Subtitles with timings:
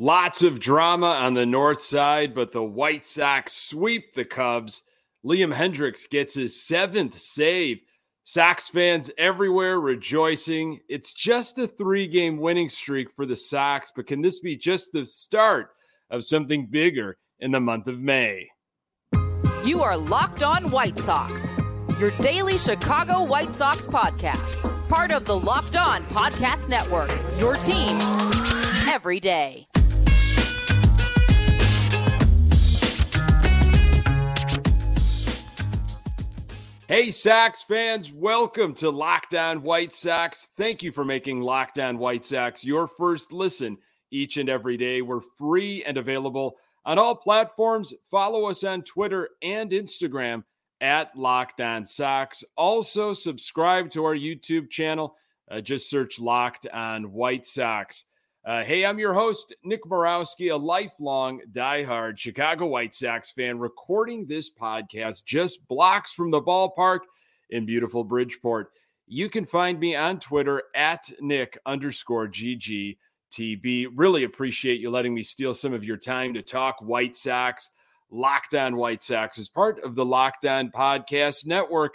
[0.00, 4.82] Lots of drama on the north side, but the White Sox sweep the Cubs.
[5.24, 7.78] Liam Hendriks gets his seventh save.
[8.24, 10.80] Sox fans everywhere rejoicing.
[10.88, 14.92] It's just a three game winning streak for the Sox, but can this be just
[14.92, 15.68] the start
[16.10, 18.50] of something bigger in the month of May?
[19.64, 21.56] You are Locked On White Sox,
[22.00, 28.00] your daily Chicago White Sox podcast, part of the Locked On Podcast Network, your team
[28.88, 29.68] every day.
[36.86, 40.48] Hey, Sox fans, welcome to Locked On White Sox.
[40.58, 43.78] Thank you for making Locked On White Sox your first listen
[44.10, 45.00] each and every day.
[45.00, 47.94] We're free and available on all platforms.
[48.10, 50.44] Follow us on Twitter and Instagram
[50.82, 52.44] at Locked On Sox.
[52.54, 55.16] Also, subscribe to our YouTube channel.
[55.50, 58.04] Uh, just search Locked On White Sox.
[58.44, 64.26] Uh, hey, I'm your host, Nick Morawski, a lifelong diehard Chicago White Sox fan, recording
[64.26, 66.98] this podcast just blocks from the ballpark
[67.48, 68.68] in beautiful Bridgeport.
[69.06, 73.86] You can find me on Twitter at Nick underscore GGTB.
[73.94, 77.70] Really appreciate you letting me steal some of your time to talk White Sox.
[78.10, 81.94] Locked On White Sox is part of the Locked On Podcast Network,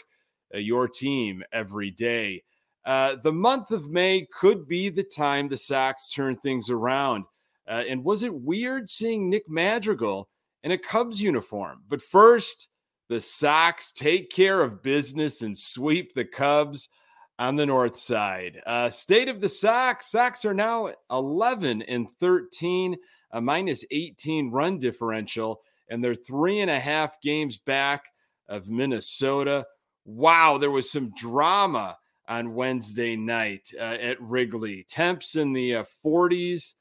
[0.56, 2.42] uh, your team every day.
[2.86, 7.26] Uh, the month of May could be the time the Sox turn things around.
[7.68, 10.28] Uh, and was it weird seeing Nick Madrigal
[10.64, 11.84] in a Cubs uniform?
[11.88, 12.68] But first,
[13.10, 16.90] the Sox take care of business and sweep the Cubs
[17.38, 18.62] on the north side.
[18.66, 22.98] Uh, state of the Sox Sox are now 11 and 13,
[23.32, 28.04] a minus 18 run differential, and they're three and a half games back
[28.48, 29.66] of Minnesota.
[30.06, 31.98] Wow, there was some drama
[32.30, 34.84] on Wednesday night uh, at Wrigley.
[34.88, 36.76] Temps in the uh, 40s,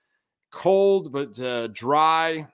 [0.53, 2.47] cold but uh, dry,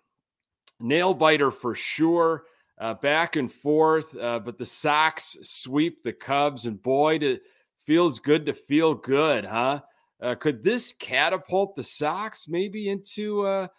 [0.81, 2.45] nail biter for sure.
[2.78, 7.43] Uh, back and forth, uh, but the Sox sweep the Cubs, and boy, it
[7.87, 9.81] feels good to feel good, huh?
[10.21, 13.71] Uh, could this catapult the Sox maybe into a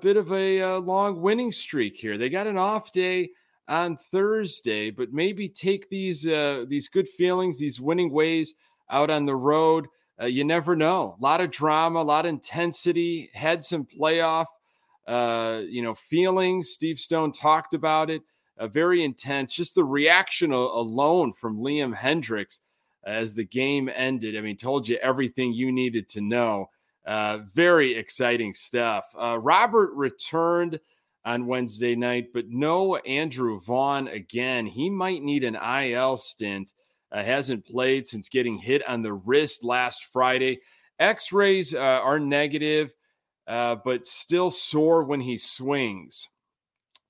[0.00, 2.18] bit of a long winning streak here?
[2.18, 3.30] They got an off day
[3.70, 8.54] on Thursday, but maybe take these uh, these good feelings, these winning ways
[8.90, 9.86] out on the road.
[10.20, 11.16] Uh, you never know.
[11.18, 13.30] A lot of drama, a lot of intensity.
[13.32, 14.46] Had some playoff,
[15.06, 16.70] uh, you know, feelings.
[16.70, 18.22] Steve Stone talked about it.
[18.58, 19.54] Uh, very intense.
[19.54, 22.58] Just the reaction alone from Liam Hendriks
[23.04, 24.36] as the game ended.
[24.36, 26.68] I mean, told you everything you needed to know.
[27.06, 29.14] Uh, very exciting stuff.
[29.18, 30.80] Uh, Robert returned
[31.30, 34.66] on Wednesday night, but no Andrew Vaughn again.
[34.66, 36.72] He might need an IL stint.
[37.12, 40.60] Uh, hasn't played since getting hit on the wrist last Friday.
[40.98, 42.92] X rays uh, are negative,
[43.46, 46.28] uh, but still sore when he swings.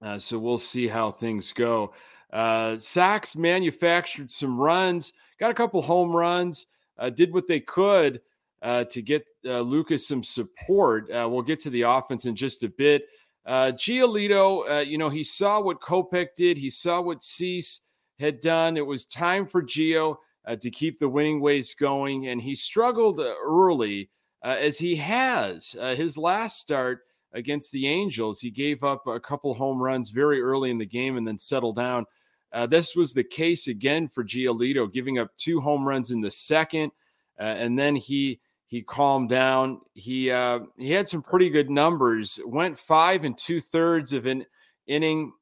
[0.03, 1.95] Uh, so we'll see how things go.
[2.31, 6.67] Uh, Sox manufactured some runs, got a couple home runs,
[6.99, 8.21] uh, did what they could
[8.63, 11.07] to get Lucas some support.
[11.09, 13.05] we'll get to the offense in just a bit.
[13.47, 16.59] Uh, Giolito, uh, you know, he saw what Kopech did.
[16.59, 17.81] He saw what Cease
[18.19, 18.77] had done.
[18.77, 23.19] It was time for Gio uh, to keep the winning ways going, and he struggled
[23.19, 24.11] uh, early,
[24.45, 25.77] uh, as he has.
[25.81, 27.01] Uh, his last start
[27.33, 31.17] against the Angels, he gave up a couple home runs very early in the game
[31.17, 32.05] and then settled down.
[32.53, 36.31] Uh, this was the case again for Giolito, giving up two home runs in the
[36.31, 36.91] second,
[37.39, 39.81] and then he he calmed down.
[39.95, 42.39] He uh, he had some pretty good numbers.
[42.47, 44.47] Went five and two thirds of an
[44.87, 45.33] inning,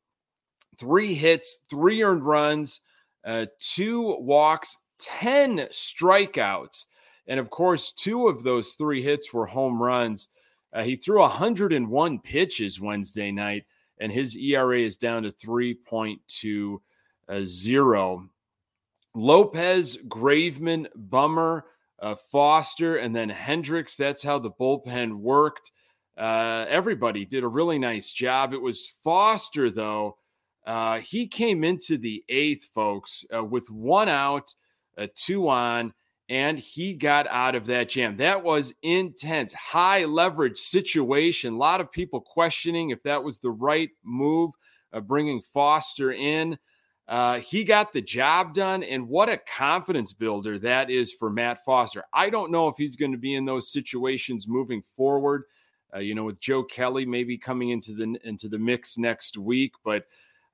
[0.78, 2.80] three hits, three earned runs,
[3.26, 6.86] uh, two walks, ten strikeouts,
[7.26, 10.28] and of course, two of those three hits were home runs.
[10.72, 13.66] Uh, he threw 101 pitches Wednesday night,
[14.00, 16.78] and his ERA is down to 3.20.
[17.28, 17.44] Uh,
[19.14, 21.64] Lopez, Graveman, Bummer
[22.00, 23.96] uh, Foster, and then Hendriks.
[23.96, 25.72] That's how the bullpen worked.
[26.16, 28.52] Uh, everybody did a really nice job.
[28.52, 30.16] It was Foster, though.
[30.66, 34.54] Uh, he came into the eighth, folks, uh, with one out,
[34.98, 35.94] uh, two on,
[36.28, 38.18] and he got out of that jam.
[38.18, 41.54] That was intense, high leverage situation.
[41.54, 44.50] A lot of people questioning if that was the right move,
[44.92, 46.58] uh, bringing Foster in.
[47.08, 51.64] Uh, he got the job done, and what a confidence builder that is for Matt
[51.64, 52.04] Foster.
[52.12, 55.44] I don't know if he's going to be in those situations moving forward.
[55.94, 59.72] Uh, you know, with Joe Kelly maybe coming into the into the mix next week,
[59.82, 60.04] but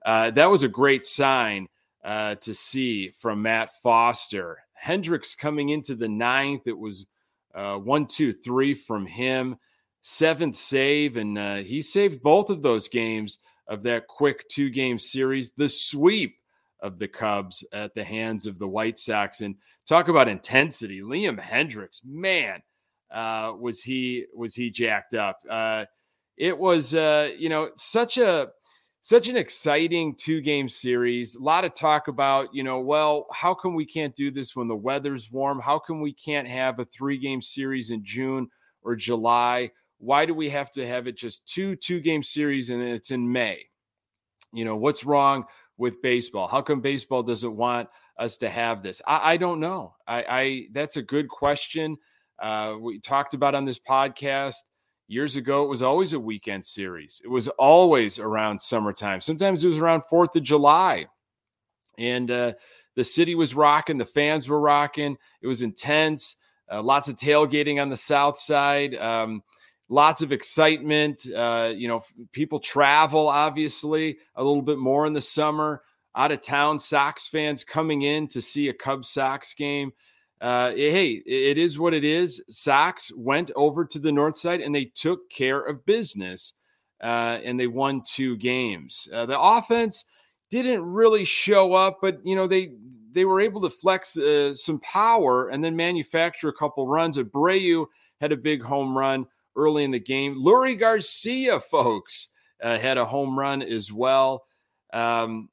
[0.07, 1.67] uh, that was a great sign
[2.05, 4.59] uh, to see from Matt Foster.
[4.81, 7.07] Hendriks coming into the ninth, it was
[7.53, 9.57] uh, one, two, three from him.
[10.03, 14.99] seventh save, and uh, he saved both of those games of that quick two game
[14.99, 15.53] series.
[15.53, 16.37] The sweep
[16.85, 19.41] of the Cubs at the hands of the White Sox.
[19.41, 19.57] And
[19.89, 21.01] talk about intensity.
[21.01, 22.63] Liam Hendriks, man,
[23.11, 25.41] uh, was he was he jacked up?
[25.49, 25.87] Uh,
[26.37, 28.51] it was uh, you know such a
[29.01, 31.35] such an exciting two game series.
[31.35, 34.67] A lot of talk about, you know, well, how come we can't do this when
[34.67, 35.61] the weather's warm?
[35.61, 38.49] How come we can't have a three game series in June
[38.83, 39.71] or July?
[39.99, 43.31] Why do we have to have it just two two game series and it's in
[43.31, 43.67] May?
[44.53, 45.45] You know, what's wrong
[45.77, 46.47] with baseball?
[46.47, 47.89] How come baseball doesn't want
[48.19, 49.03] us to have this?
[49.07, 49.95] I, I don't know.
[50.07, 51.97] I, I that's a good question.
[52.39, 54.57] Uh, we talked about on this podcast
[55.07, 57.21] Years ago, it was always a weekend series.
[57.23, 59.21] It was always around summertime.
[59.21, 61.07] Sometimes it was around 4th of July.
[61.99, 62.55] And uh,
[62.97, 65.19] the city was rocking, the fans were rocking.
[65.43, 66.37] It was intense.
[66.73, 68.95] Uh, lots of tailgating on the south side.
[68.95, 69.43] Um,
[69.89, 71.27] lots of excitement.
[71.27, 72.03] Uh, you know,
[72.33, 75.83] people travel, obviously, a little bit more in the summer.
[76.17, 79.93] Out of town Sox fans coming in to see a Cubs Sox game
[80.45, 82.43] uh, hey, it is what it is.
[82.51, 86.53] Sox went over to the north side and they took care of business
[87.03, 89.09] uh, and they won two games.
[89.11, 90.05] Uh, the offense
[90.51, 92.73] didn't really show up, but you know they
[93.13, 97.17] they were able to flex uh, some power and then manufacture a couple runs.
[97.17, 97.87] Abreu
[98.21, 100.43] had a big home run early in the game.
[100.43, 102.29] Leury Garcia, folks,
[102.63, 104.45] uh, had a home run as well.
[104.93, 105.49] Um,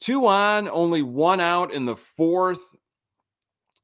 [0.00, 2.74] two on, only one out in the fourth.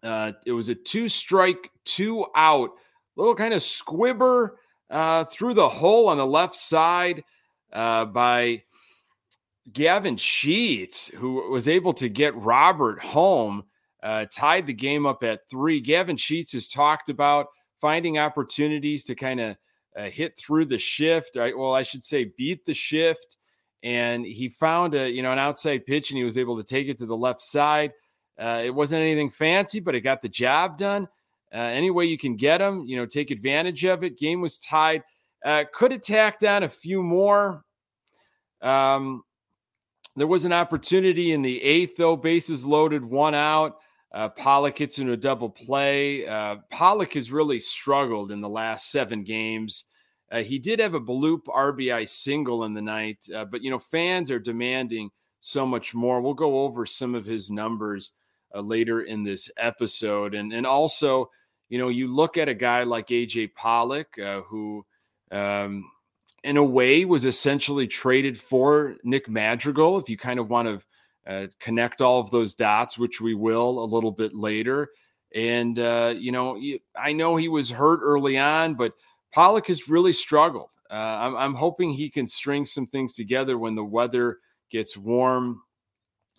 [0.02, 2.70] Uh, it was a two strike, two out,
[3.16, 4.58] little kind of squibber
[4.88, 7.22] uh, through the hole on the left side
[7.72, 8.62] uh, by
[9.72, 13.64] Gavin Sheets, who was able to get Robert home,
[14.02, 15.80] uh, tied the game up at three.
[15.80, 17.48] Gavin Sheets has talked about
[17.80, 19.56] finding opportunities to kind of
[19.96, 21.36] uh, hit through the shift.
[21.36, 21.56] Right?
[21.56, 23.36] Well, I should say beat the shift.
[23.82, 26.88] And he found a you know an outside pitch, and he was able to take
[26.88, 27.92] it to the left side.
[28.38, 31.08] Uh, it wasn't anything fancy, but it got the job done.
[31.52, 34.18] Uh, any way you can get them, you know, take advantage of it.
[34.18, 35.02] Game was tied.
[35.44, 37.64] Uh, could have tacked on a few more.
[38.62, 39.24] Um,
[40.16, 42.16] there was an opportunity in the eighth, though.
[42.16, 43.78] Bases loaded, one out.
[44.12, 46.26] Uh, Pollock hits into a double play.
[46.26, 49.84] Uh, Pollock has really struggled in the last seven games.
[50.32, 53.78] Uh, he did have a bloop RBI single in the night, uh, but you know
[53.78, 55.10] fans are demanding
[55.40, 56.20] so much more.
[56.20, 58.12] We'll go over some of his numbers
[58.54, 60.34] uh, later in this episode.
[60.34, 61.30] And and also,
[61.68, 64.84] you know, you look at a guy like AJ Pollock, uh, who,
[65.30, 65.90] um,
[66.44, 69.98] in a way, was essentially traded for Nick Madrigal.
[69.98, 70.86] If you kind of want to
[71.26, 74.88] uh, connect all of those dots, which we will a little bit later.
[75.34, 76.60] And uh, you know,
[76.96, 78.92] I know he was hurt early on, but
[79.32, 80.70] Pollock has really struggled.
[80.90, 84.38] Uh, I'm, I'm hoping he can string some things together when the weather
[84.70, 85.60] gets warm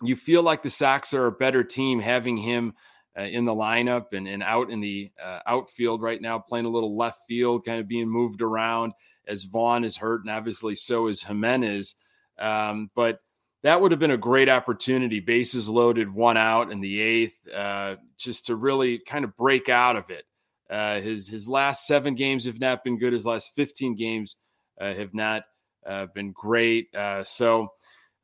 [0.02, 2.74] you feel like the Sox are a better team having him
[3.18, 6.70] uh, in the lineup and, and out in the uh, outfield right now, playing a
[6.70, 8.92] little left field, kind of being moved around
[9.28, 11.94] as Vaughn is hurt, and obviously so is Jimenez.
[12.38, 13.20] Um, but
[13.62, 15.20] that would have been a great opportunity.
[15.20, 19.96] Bases loaded, one out in the eighth, uh, just to really kind of break out
[19.96, 20.24] of it.
[20.70, 23.12] Uh, his his last seven games have not been good.
[23.12, 24.36] His last fifteen games
[24.80, 25.44] uh, have not
[25.86, 26.88] uh, been great.
[27.24, 27.70] so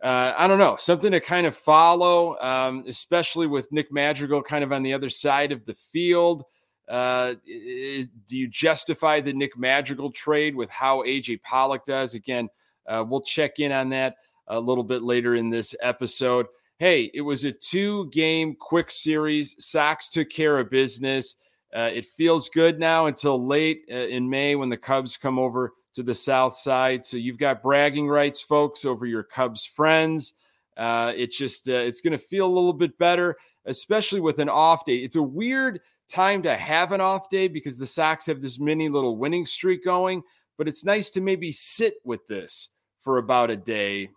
[0.00, 4.62] uh, I don't know, something to kind of follow, um, especially with Nick Madrigal kind
[4.62, 6.44] of on the other side of the field.
[6.88, 12.14] Uh, is, do you justify the Nick Madrigal trade with how AJ Pollock does?
[12.14, 12.48] Again,
[12.86, 14.16] uh, we'll check in on that
[14.48, 16.46] a little bit later in this episode.
[16.78, 19.56] Hey, it was a two game quick series.
[19.58, 21.36] Sox took care of business.
[21.74, 25.70] Uh, it feels good now until late uh, in May when the Cubs come over
[25.94, 27.04] to the south side.
[27.04, 30.34] So you've got bragging rights, folks, over your Cubs friends.
[30.76, 33.36] Uh, it's just uh, it's going to feel a little bit better,
[33.66, 34.98] especially with an off day.
[34.98, 38.88] It's a weird time to have an off day because the Sox have this mini
[38.88, 40.22] little winning streak going,
[40.56, 42.68] but it's nice to maybe sit with this
[43.00, 44.08] for about a day,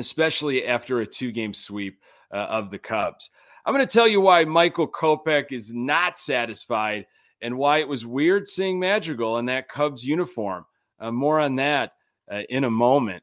[0.00, 2.00] especially after a two game sweep
[2.32, 3.30] uh, of the Cubs.
[3.64, 7.06] I'm going to tell you why Michael Kopech is not satisfied
[7.42, 10.64] and why it was weird seeing Madrigal in that Cubs uniform.
[10.98, 11.92] Uh, more on that
[12.30, 13.22] uh, in a moment.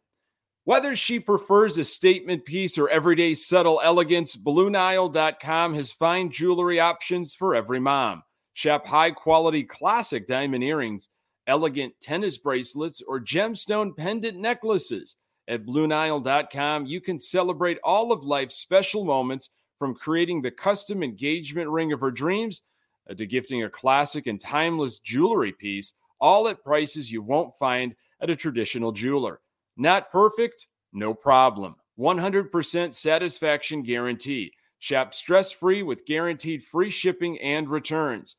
[0.63, 7.34] Whether she prefers a statement piece or everyday subtle elegance, BlueNile.com has fine jewelry options
[7.34, 8.24] for every mom.
[8.53, 11.07] Shop high quality classic diamond earrings,
[11.46, 15.15] elegant tennis bracelets, or gemstone pendant necklaces.
[15.48, 21.70] At BlueNile.com, you can celebrate all of life's special moments from creating the custom engagement
[21.70, 22.63] ring of her dreams
[23.10, 27.96] uh, to gifting a classic and timeless jewelry piece all at prices you won't find
[28.22, 29.39] at a traditional jeweler.
[29.77, 30.68] Not perfect?
[30.92, 31.75] No problem.
[32.00, 34.54] 100% satisfaction guarantee.
[34.80, 38.36] Shop stress free with guaranteed free shipping and returns.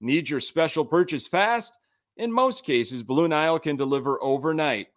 [0.00, 1.76] Need your special purchase fast?
[2.16, 4.88] In most cases, Blue Nile can deliver overnight.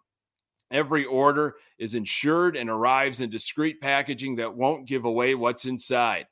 [0.72, 6.26] Every order is insured and arrives in discreet packaging that won't give away what's inside.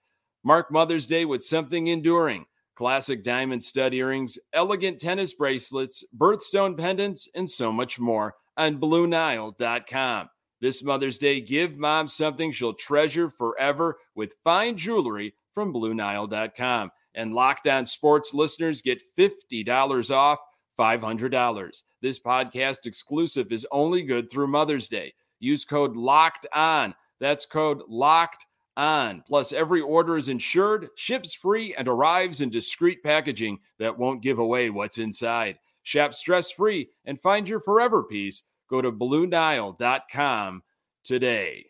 [0.44, 7.28] Mark Mother's Day with something enduring classic diamond stud earrings, elegant tennis bracelets, birthstone pendants,
[7.36, 10.30] and so much more on BlueNile.com.
[10.60, 16.92] This Mother's Day, give mom something she'll treasure forever with fine jewelry from BlueNile.com.
[17.16, 20.40] And Locked On Sports listeners get $50 off
[20.78, 21.84] $500.
[22.02, 25.14] This podcast exclusive is only good through Mother's Day.
[25.40, 26.96] Use code LOCKED ON.
[27.20, 29.24] That's code LOCKED on.
[29.28, 34.40] Plus, every order is insured, ships free, and arrives in discreet packaging that won't give
[34.40, 35.58] away what's inside.
[35.84, 38.44] Shop stress free and find your forever piece.
[38.70, 40.64] Go to BlueNile.com
[41.04, 41.66] today.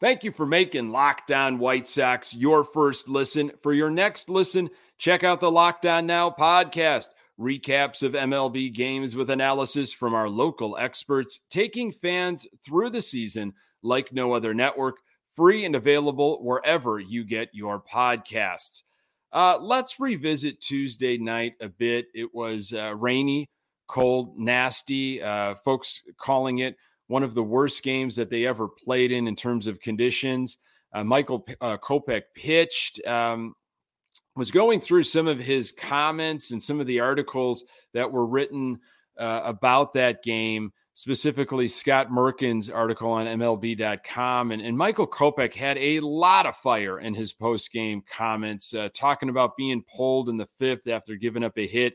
[0.00, 3.52] Thank you for making Locked On White Sox your first listen.
[3.62, 7.08] For your next listen, check out the Locked On Now podcast.
[7.40, 13.54] Recaps of MLB games with analysis from our local experts, taking fans through the season
[13.82, 14.96] like no other network
[15.34, 18.82] free and available wherever you get your podcasts.
[19.32, 22.08] Uh, let's revisit Tuesday night a bit.
[22.14, 23.48] It was uh, rainy,
[23.86, 25.22] cold, nasty.
[25.22, 29.34] Uh, folks calling it one of the worst games that they ever played in in
[29.34, 30.58] terms of conditions.
[30.92, 33.04] Uh, Michael uh, Kopech pitched.
[33.06, 33.54] Um,
[34.36, 38.80] was going through some of his comments and some of the articles that were written
[39.18, 44.52] uh, about that game specifically Scott Merkin's article on MLB.com.
[44.52, 48.90] And, and Michael Kopech had a lot of fire in his post game comments, uh,
[48.92, 51.94] talking about being pulled in the fifth after giving up a hit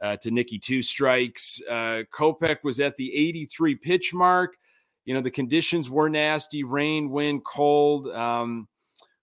[0.00, 1.60] uh, to Nicky Two Strikes.
[1.68, 4.56] Uh, Kopech was at the 83 pitch mark.
[5.04, 8.08] You know, the conditions were nasty rain, wind, cold.
[8.08, 8.66] Um,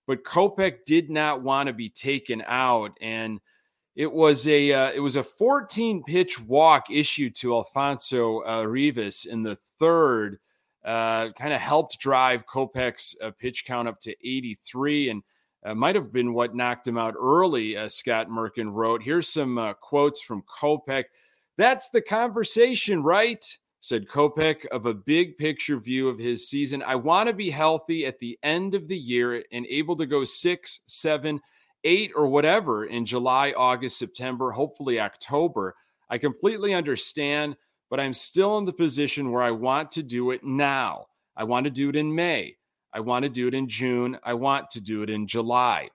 [0.08, 2.92] but Kopech did not want to be taken out.
[3.02, 3.40] And
[3.96, 9.26] it was a uh, it was a 14 pitch walk issued to Alfonso uh, Rivas
[9.26, 10.40] in the third.
[10.84, 15.24] Uh, kind of helped drive Kopech's uh, pitch count up to 83 and
[15.66, 19.02] uh, might have been what knocked him out early, as Scott Merkin wrote.
[19.02, 21.06] Here's some uh, quotes from Kopech.
[21.58, 23.44] That's the conversation, right?
[23.88, 26.82] Said Kopech of a big picture view of his season.
[26.82, 30.24] I want to be healthy at the end of the year and able to go
[30.24, 31.40] six, seven,
[31.84, 35.76] eight or whatever in July, August, September, hopefully October.
[36.10, 37.58] I completely understand,
[37.92, 41.06] but I'm still in the position where I want to do it now.
[41.38, 42.56] I want to do it in May.
[42.92, 44.18] I want to do it in June.
[44.24, 45.90] I want to do it in July.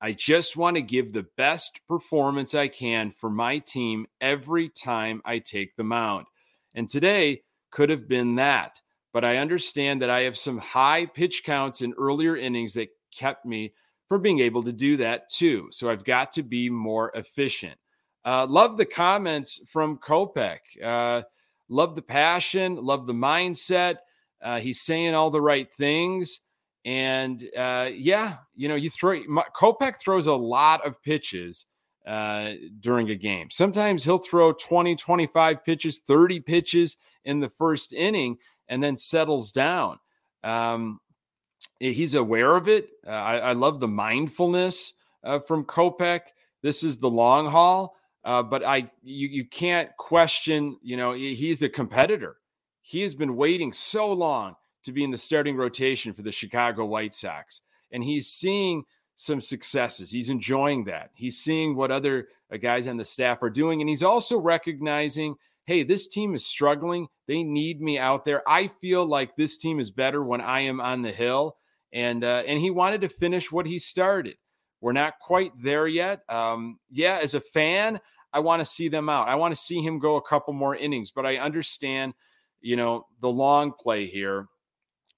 [0.00, 5.20] I just want to give the best performance I can for my team every time
[5.24, 6.26] I take the mound.
[6.74, 8.80] And today could have been that.
[9.12, 13.44] But I understand that I have some high pitch counts in earlier innings that kept
[13.44, 13.74] me
[14.08, 15.68] from being able to do that too.
[15.70, 17.78] So I've got to be more efficient.
[18.24, 20.58] Uh, love the comments from Kopech.
[20.82, 21.22] Uh,
[21.68, 23.96] love the passion, love the mindset.
[24.42, 26.40] Uh, he's saying all the right things.
[26.84, 29.20] And uh, yeah, you know, you throw
[29.56, 31.66] Kopech throws a lot of pitches
[32.06, 33.48] uh, during a game.
[33.50, 39.52] Sometimes he'll throw 20, 25 pitches, 30 pitches in the first inning and then settles
[39.52, 39.98] down.
[40.42, 41.00] Um,
[41.78, 42.88] he's aware of it.
[43.06, 46.22] Uh, I, I, love the mindfulness uh, from Kopech.
[46.62, 50.78] This is the long haul, uh, but I you you can't question.
[50.82, 52.36] You know, he's a competitor.
[52.82, 56.84] He has been waiting so long to be in the starting rotation for the Chicago
[56.84, 57.60] White Sox,
[57.92, 58.84] and he's seeing
[59.22, 60.10] some successes.
[60.10, 61.10] He's enjoying that.
[61.14, 65.36] He's seeing what other uh, guys on the staff are doing, and he's also recognizing
[65.64, 67.06] hey, this team is struggling.
[67.28, 68.42] They need me out there.
[68.48, 71.56] I feel like this team is better when I am on the hill
[71.92, 74.36] and uh, and he wanted to finish what he started.
[74.80, 76.22] We're not quite there yet.
[76.28, 78.00] Um, yeah, as a fan,
[78.32, 79.28] I want to see them out.
[79.28, 82.14] I want to see him go a couple more innings, but I understand,
[82.60, 84.48] you know, the long play here.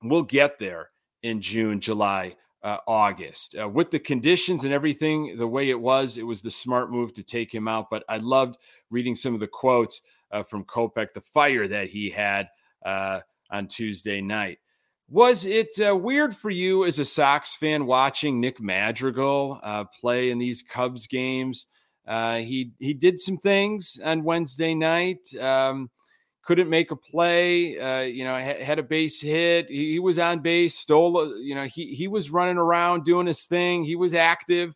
[0.02, 0.90] We'll get there
[1.22, 3.54] in June, July, uh, August.
[3.60, 7.12] Uh, with the conditions and everything the way it was, it was the smart move
[7.12, 7.90] to take him out.
[7.90, 8.56] But I loved
[8.90, 10.00] reading some of the quotes
[10.32, 12.48] uh, from Kopech, the fire that he had
[12.84, 14.58] uh, on Tuesday night.
[15.10, 20.30] Was it uh, weird for you as a Sox fan watching Nick Madrigal uh, play
[20.30, 21.66] in these Cubs games?
[22.08, 25.34] He he did some things on Wednesday night.
[25.38, 25.90] Um,
[26.44, 27.78] couldn't make a play.
[27.78, 29.68] Uh, you know, had, had, a base hit.
[29.68, 30.76] He, he, was on base.
[30.76, 31.18] Stole.
[31.18, 33.84] A, you know, he he was running around doing his thing.
[33.84, 34.74] He was active.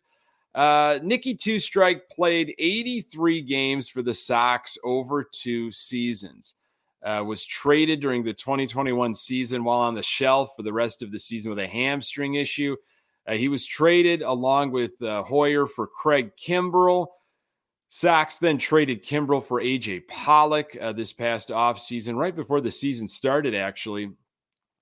[0.55, 6.55] Uh, Nicky Two Strike played 83 games for the Sox over two seasons.
[7.01, 11.13] Uh, was traded during the 2021 season while on the shelf for the rest of
[11.13, 12.75] the season with a hamstring issue.
[13.25, 17.07] Uh, he was traded along with uh, Heuer for Craig Kimbrel.
[17.89, 23.07] Sox then traded Kimbrel for AJ Pollock uh, this past offseason, right before the season
[23.07, 24.11] started, actually.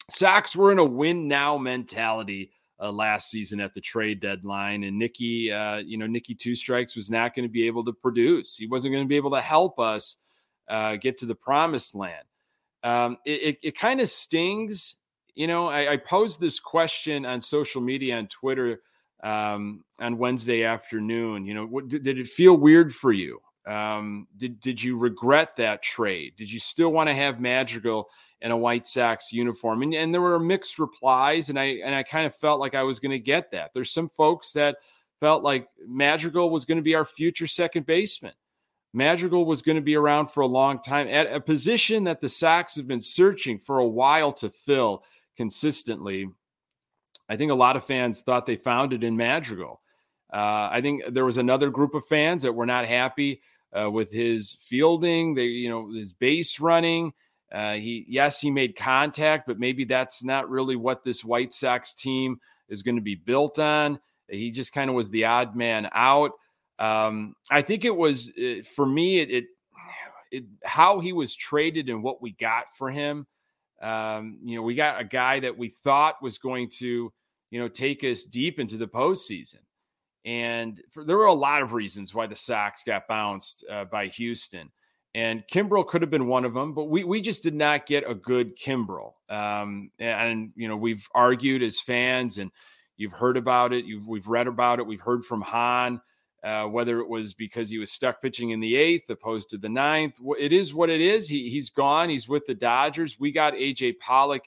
[0.09, 4.83] Sox were in a win now mentality uh, last season at the trade deadline.
[4.83, 7.93] And Nicky, uh, you know, Nicky Two Strikes was not going to be able to
[7.93, 8.55] produce.
[8.55, 10.17] He wasn't going to be able to help us
[10.67, 12.25] uh, get to the promised land.
[12.83, 14.95] Um, it it, it kind of stings.
[15.33, 18.81] You know, I, I, posed this question on social media on Twitter
[19.23, 21.45] um, on Wednesday afternoon.
[21.45, 23.39] You know, what, did, did it feel weird for you?
[23.65, 26.35] Um, did did you regret that trade?
[26.37, 28.09] Did you still want to have Madrigal
[28.41, 29.83] in a White Sox uniform?
[29.83, 32.83] And, and there were mixed replies, and I and I kind of felt like I
[32.83, 33.71] was going to get that.
[33.73, 34.77] There's some folks that
[35.19, 38.33] felt like Madrigal was going to be our future second baseman.
[38.93, 42.29] Madrigal was going to be around for a long time at a position that the
[42.29, 45.03] Sox have been searching for a while to fill
[45.35, 46.29] consistently.
[47.29, 49.81] I think a lot of fans thought they found it in Madrigal.
[50.31, 53.41] Uh, I think there was another group of fans that were not happy
[53.77, 57.13] uh, with his fielding, they, you know, his base running.
[57.51, 61.93] Uh, he, yes, he made contact, but maybe that's not really what this White Sox
[61.93, 63.99] team is going to be built on.
[64.27, 66.31] He just kind of was the odd man out.
[66.79, 69.45] Um, I think it was uh, for me, it, it,
[70.31, 73.25] it, how he was traded and what we got for him.
[73.81, 77.13] Um, you know, we got a guy that we thought was going to,
[77.49, 79.59] you know, take us deep into the postseason.
[80.25, 84.07] And for, there were a lot of reasons why the Sox got bounced uh, by
[84.07, 84.71] Houston.
[85.15, 88.07] And Kimbrel could have been one of them, but we, we just did not get
[88.07, 89.13] a good Kimbrel.
[89.29, 92.51] Um, and, you know, we've argued as fans and
[92.97, 93.85] you've heard about it.
[93.85, 94.85] You've, we've read about it.
[94.85, 96.01] We've heard from Hahn,
[96.43, 99.69] uh, whether it was because he was stuck pitching in the eighth opposed to the
[99.69, 100.19] ninth.
[100.37, 101.29] It is what it is.
[101.29, 102.09] He, he's gone.
[102.09, 103.17] He's with the Dodgers.
[103.19, 104.43] We got AJ Pollock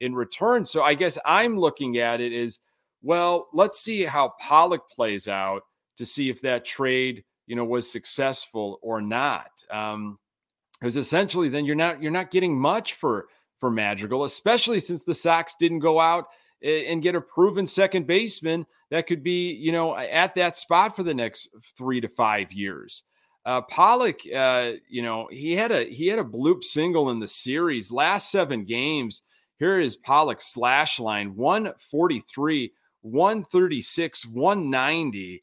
[0.00, 0.64] in return.
[0.64, 2.60] So I guess I'm looking at it is
[3.02, 5.62] well, let's see how Pollock plays out
[5.96, 9.50] to see if that trade, you know, was successful or not.
[9.70, 10.18] Um,
[10.80, 13.28] because essentially then you're not you're not getting much for
[13.58, 16.26] for Madrigal, especially since the Sox didn't go out
[16.62, 21.02] and get a proven second baseman that could be, you know, at that spot for
[21.02, 23.02] the next three to five years.
[23.44, 27.28] Uh, Pollock, uh, you know, he had a he had a bloop single in the
[27.28, 29.22] series last seven games.
[29.58, 32.72] Here is Pollock's slash line: one forty three,
[33.06, 35.42] 136, 190.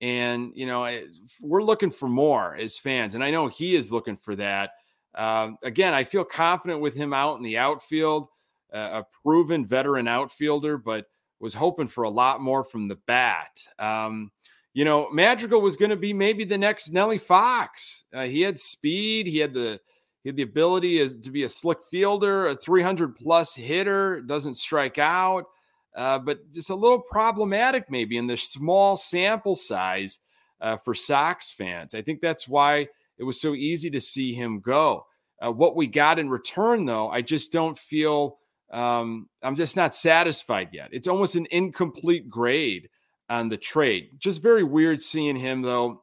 [0.00, 1.02] And, you know,
[1.40, 3.14] we're looking for more as fans.
[3.14, 4.70] And I know he is looking for that.
[5.14, 8.28] Um, again, I feel confident with him out in the outfield,
[8.72, 11.06] uh, a proven veteran outfielder, but
[11.40, 13.50] was hoping for a lot more from the bat.
[13.78, 14.32] Um,
[14.74, 18.04] you know, Madrigal was going to be maybe the next Nelly Fox.
[18.12, 19.80] Uh, he had speed, he had the
[20.24, 24.54] he had the ability is to be a slick fielder, a 300 plus hitter, doesn't
[24.54, 25.44] strike out
[25.94, 30.18] uh, but just a little problematic maybe in the small sample size
[30.60, 31.94] uh, for Sox fans.
[31.94, 35.06] I think that's why it was so easy to see him go.
[35.44, 38.38] Uh, what we got in return, though, I just don't feel.
[38.72, 40.88] Um, I'm just not satisfied yet.
[40.90, 42.88] It's almost an incomplete grade
[43.28, 44.10] on the trade.
[44.18, 46.02] Just very weird seeing him though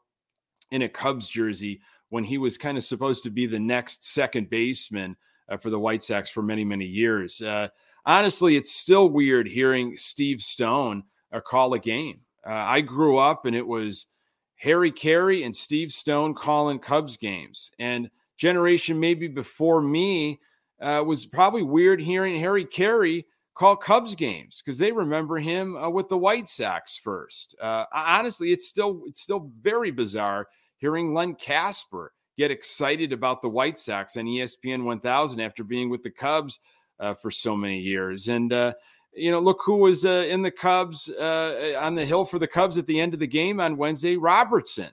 [0.70, 4.50] in a Cubs jersey when he was kind of supposed to be the next second
[4.50, 5.15] baseman
[5.50, 7.41] uh, for the White Sox for many many years.
[7.41, 7.69] Uh,
[8.06, 12.19] honestly, it's still weird hearing Steve Stone uh, call a game.
[12.45, 14.08] Uh, I grew up and it was
[14.56, 17.71] Harry Caray and Steve Stone calling Cubs games.
[17.80, 20.39] And generation maybe before me
[20.82, 25.89] uh, was probably weird hearing Harry Caray call Cubs games because they remember him uh,
[25.89, 27.56] with the White Sox first.
[27.62, 30.47] Uh, honestly, it's still it's still very bizarre
[30.82, 36.02] hearing Len Kasper get excited about the White Sox on ESPN 1000 after being with
[36.02, 36.60] the Cubs
[37.00, 38.28] uh, for so many years.
[38.28, 38.74] And, uh,
[39.13, 42.48] you know, look who was uh, in the Cubs uh, on the hill for the
[42.48, 44.89] Cubs at the end of the game on Wednesday Robertson,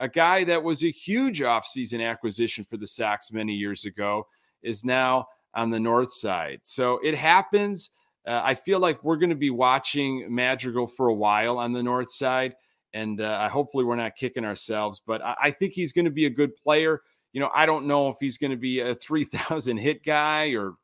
[0.00, 4.26] a guy that was a huge offseason acquisition for the Sox many years ago,
[4.62, 6.60] is now on the north side.
[6.64, 7.90] So it happens.
[8.26, 11.82] Uh, I feel like we're going to be watching Madrigal for a while on the
[11.82, 12.54] north side.
[12.94, 16.26] And uh, hopefully we're not kicking ourselves, but I, I think he's going to be
[16.26, 17.02] a good player.
[17.32, 20.74] You know, I don't know if he's going to be a 3,000 hit guy or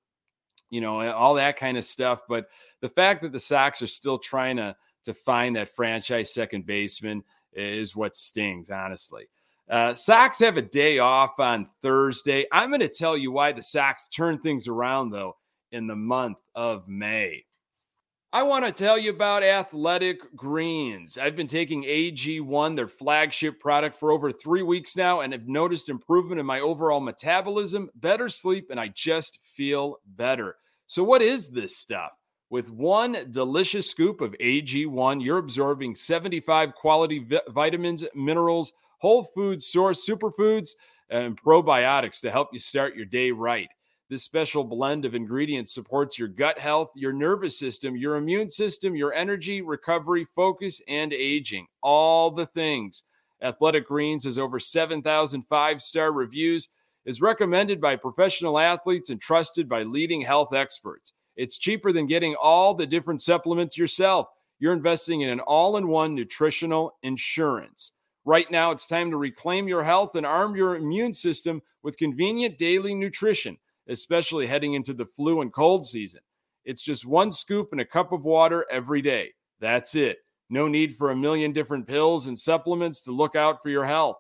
[0.75, 2.23] you know, all that kind of stuff.
[2.29, 2.49] But
[2.81, 7.23] the fact that the Sox are still trying to to find that franchise second baseman
[7.53, 9.29] is what stings, honestly.
[9.69, 12.47] Uh, Sox have a day off on Thursday.
[12.51, 15.37] I'm going to tell you why the Sox turn things around, though,
[15.73, 17.45] in the month of May.
[18.35, 21.17] I want to tell you about Athletic Greens.
[21.17, 25.89] I've been taking AG1, their flagship product, for over three weeks now and have noticed
[25.89, 30.57] improvement in my overall metabolism, better sleep, and I just feel better.
[30.89, 32.11] So, what is this stuff?
[32.51, 39.63] With one delicious scoop of AG1, you're absorbing 75 quality vi- vitamins, minerals, whole food
[39.63, 40.71] source superfoods,
[41.09, 43.69] and probiotics to help you start your day right.
[44.11, 48.95] This special blend of ingredients supports your gut health, your nervous system, your immune system,
[48.95, 51.69] your energy, recovery, focus, and aging.
[51.83, 53.05] All the things.
[53.41, 56.69] Athletic Greens has over 7,000 five star reviews,
[57.07, 61.13] is recommended by professional athletes, and trusted by leading health experts.
[61.35, 64.29] It's cheaper than getting all the different supplements yourself.
[64.59, 67.93] You're investing in an all in one nutritional insurance.
[68.27, 72.59] Right now, it's time to reclaim your health and arm your immune system with convenient
[72.59, 73.57] daily nutrition
[73.89, 76.21] especially heading into the flu and cold season.
[76.65, 79.33] It's just one scoop and a cup of water every day.
[79.61, 80.19] That's it.
[80.49, 84.17] No need for a million different pills and supplements to look out for your health.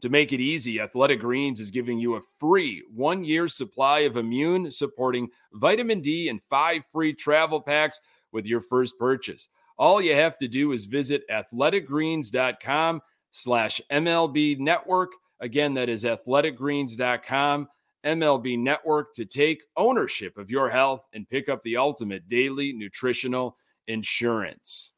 [0.00, 4.16] To make it easy, Athletic Greens is giving you a free one year supply of
[4.16, 8.00] immune supporting vitamin D and five free travel packs
[8.32, 9.48] with your first purchase.
[9.76, 15.10] All you have to do is visit athleticgreens.com slash MLB network.
[15.38, 17.68] Again, that is athleticgreens.com
[18.04, 23.56] MLB Network to take ownership of your health and pick up the ultimate daily nutritional
[23.86, 24.92] insurance.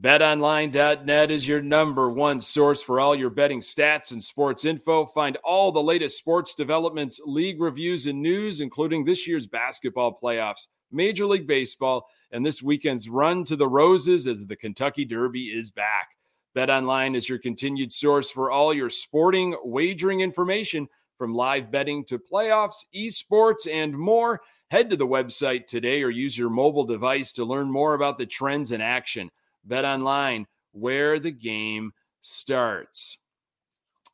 [0.00, 5.06] BetOnline.net is your number one source for all your betting stats and sports info.
[5.06, 10.68] Find all the latest sports developments, league reviews, and news, including this year's basketball playoffs,
[10.90, 15.70] Major League Baseball, and this weekend's run to the Roses as the Kentucky Derby is
[15.70, 16.16] back.
[16.56, 22.18] BetOnline is your continued source for all your sporting wagering information from live betting to
[22.18, 24.40] playoffs, esports, and more.
[24.70, 28.26] Head to the website today or use your mobile device to learn more about the
[28.26, 29.30] trends in action.
[29.64, 33.18] Bet online, where the game starts.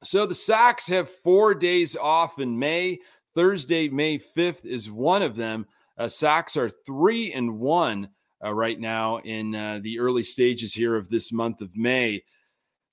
[0.02, 3.00] So the Sox have four days off in May.
[3.34, 5.66] Thursday, May 5th is one of them.
[5.96, 8.08] Uh, Sox are three and one
[8.42, 12.22] uh, right now in uh, the early stages here of this month of May.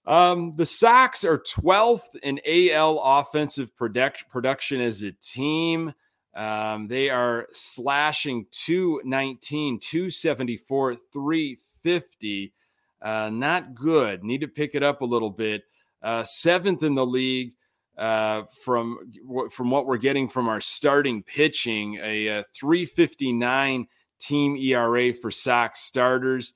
[0.08, 5.94] Um, the Sox are 12th in AL offensive product, production as a team.
[6.34, 12.54] Um, they are slashing 219, 274, 350.
[13.02, 14.24] Uh, not good.
[14.24, 15.64] Need to pick it up a little bit.
[16.02, 17.54] Uh, seventh in the league
[17.98, 19.12] uh, from
[19.52, 23.88] from what we're getting from our starting pitching, a, a 359
[24.20, 26.54] team ERA for Sox starters.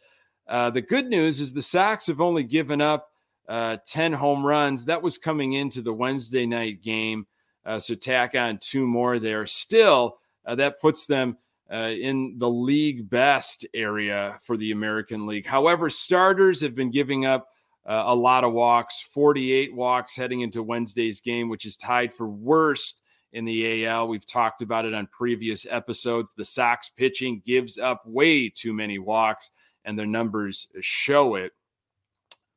[0.48, 3.11] Uh, the good news is the Sox have only given up
[3.52, 4.86] uh, 10 home runs.
[4.86, 7.28] That was coming into the Wednesday night game.
[7.66, 9.46] Uh, so tack on two more there.
[9.46, 11.38] Still, uh, that puts them
[11.70, 15.46] uh, in the league best area for the American League.
[15.46, 17.50] However, starters have been giving up
[17.86, 22.30] uh, a lot of walks 48 walks heading into Wednesday's game, which is tied for
[22.30, 23.02] worst
[23.34, 24.08] in the AL.
[24.08, 26.34] We've talked about it on previous episodes.
[26.34, 29.50] The Sox pitching gives up way too many walks,
[29.84, 31.52] and their numbers show it.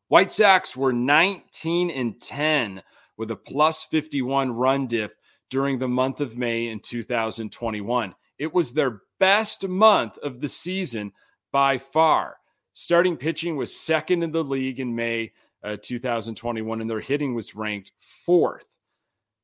[0.09, 2.83] White Sox were 19 and 10
[3.17, 5.13] with a plus 51 run diff
[5.51, 8.15] during the month of May in 2021.
[8.39, 11.13] It was their best month of the season
[11.53, 12.37] by far.
[12.73, 17.55] Starting pitching was second in the league in May uh, 2021, and their hitting was
[17.55, 18.67] ranked fourth.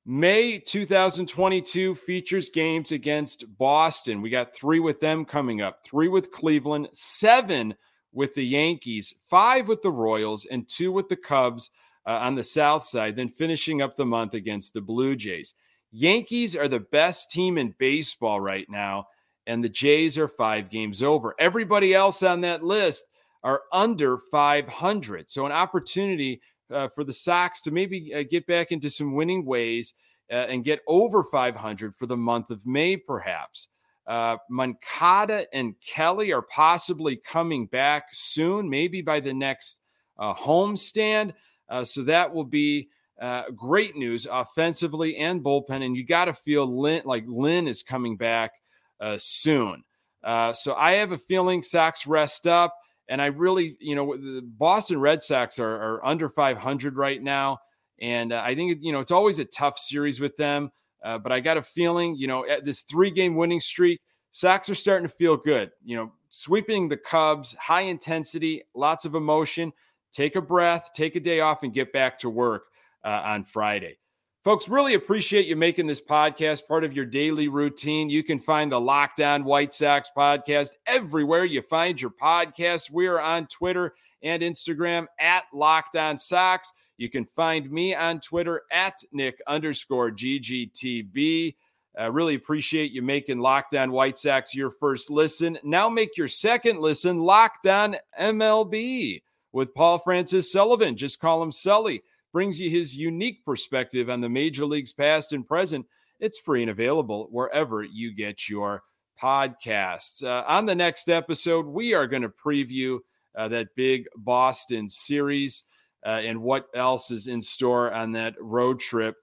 [0.04, 4.20] May 2022 features games against Boston.
[4.20, 7.74] We got three with them coming up, three with Cleveland, seven
[8.12, 11.70] with the Yankees, five with the Royals, and two with the Cubs
[12.06, 15.54] uh, on the South side, then finishing up the month against the Blue Jays.
[15.92, 19.06] Yankees are the best team in baseball right now,
[19.46, 21.34] and the Jays are five games over.
[21.38, 23.06] Everybody else on that list
[23.42, 25.28] are under 500.
[25.28, 29.44] So, an opportunity uh, for the Sox to maybe uh, get back into some winning
[29.44, 29.94] ways
[30.30, 33.68] uh, and get over 500 for the month of May, perhaps.
[34.10, 39.80] Uh, Moncada and Kelly are possibly coming back soon, maybe by the next
[40.18, 41.32] uh, homestand.
[41.68, 42.88] Uh, so that will be
[43.20, 45.84] uh, great news offensively and bullpen.
[45.84, 48.50] And you got to feel like Lynn is coming back
[48.98, 49.84] uh, soon.
[50.24, 52.74] Uh, so I have a feeling Sox rest up.
[53.08, 57.58] And I really, you know, the Boston Red Sox are, are under 500 right now.
[58.00, 60.72] And uh, I think, you know, it's always a tough series with them.
[61.02, 64.00] Uh, but I got a feeling, you know, at this three game winning streak,
[64.32, 65.72] Sox are starting to feel good.
[65.84, 69.72] You know, sweeping the Cubs, high intensity, lots of emotion.
[70.12, 72.64] Take a breath, take a day off, and get back to work
[73.04, 73.96] uh, on Friday.
[74.42, 78.08] Folks, really appreciate you making this podcast part of your daily routine.
[78.08, 82.90] You can find the Locked On White Sox podcast everywhere you find your podcast.
[82.90, 86.72] We are on Twitter and Instagram at Locked On Sox.
[87.00, 91.54] You can find me on Twitter at Nick underscore GGTB.
[91.98, 95.58] Uh, really appreciate you making Locked On White Sox your first listen.
[95.64, 100.94] Now make your second listen Locked On MLB with Paul Francis Sullivan.
[100.94, 102.02] Just call him Sully.
[102.34, 105.86] Brings you his unique perspective on the major leagues past and present.
[106.18, 108.82] It's free and available wherever you get your
[109.18, 110.22] podcasts.
[110.22, 112.98] Uh, on the next episode, we are going to preview
[113.34, 115.62] uh, that big Boston series
[116.04, 119.16] uh, and what else is in store on that road trip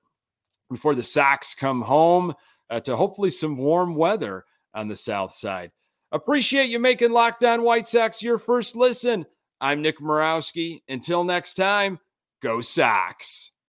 [0.69, 2.33] before the Sox come home
[2.69, 5.71] uh, to hopefully some warm weather on the south side.
[6.11, 9.25] Appreciate you making Locked On White Sox your first listen.
[9.59, 10.81] I'm Nick Morawski.
[10.87, 11.99] Until next time,
[12.41, 13.51] go Sox.